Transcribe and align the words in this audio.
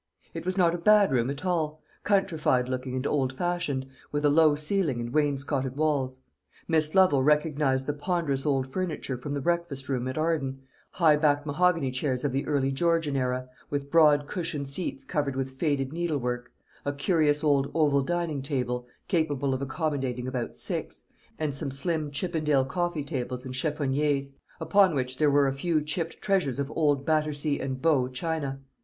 It 0.33 0.47
was 0.47 0.57
not 0.57 0.73
a 0.73 0.79
bad 0.79 1.11
room 1.11 1.29
at 1.29 1.45
all: 1.45 1.79
countrified 2.03 2.67
looking 2.67 2.95
and 2.95 3.05
old 3.05 3.31
fashioned, 3.33 3.85
with 4.11 4.25
a 4.25 4.31
low 4.31 4.55
ceiling 4.55 4.99
and 4.99 5.13
wainscoted 5.13 5.77
walls. 5.77 6.21
Miss 6.67 6.95
Lovel 6.95 7.21
recognised 7.21 7.85
the 7.85 7.93
ponderous 7.93 8.43
old 8.43 8.65
furniture 8.65 9.15
from 9.15 9.35
the 9.35 9.41
breakfast 9.41 9.89
room 9.89 10.07
at 10.07 10.17
Arden 10.17 10.61
high 10.89 11.17
backed 11.17 11.45
mahogany 11.45 11.91
chairs 11.91 12.23
of 12.25 12.31
the 12.31 12.47
early 12.47 12.71
Georgian 12.71 13.15
era, 13.15 13.47
with 13.69 13.91
broad 13.91 14.25
cushioned 14.25 14.67
seats 14.67 15.05
covered 15.05 15.35
with 15.35 15.51
faded 15.59 15.93
needlework; 15.93 16.51
a 16.83 16.93
curious 16.93 17.43
old 17.43 17.69
oval 17.75 18.01
dining 18.01 18.41
table, 18.41 18.87
capable 19.07 19.53
of 19.53 19.61
accommodating 19.61 20.27
about 20.27 20.55
six; 20.57 21.05
and 21.37 21.53
some 21.53 21.69
slim 21.69 22.09
Chippendale 22.09 22.65
coffee 22.65 23.03
tables 23.03 23.45
and 23.45 23.53
cheffoniers, 23.55 24.35
upon 24.59 24.95
which 24.95 25.19
there 25.19 25.29
were 25.29 25.45
a 25.47 25.53
few 25.53 25.79
chipped 25.79 26.19
treasures 26.23 26.57
of 26.57 26.71
old 26.75 27.05
Battersea 27.05 27.59
and 27.59 27.83
Bow 27.83 28.07
china. 28.07 28.61